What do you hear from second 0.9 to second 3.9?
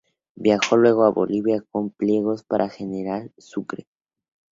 a Bolivia, con pliegos para el general Sucre.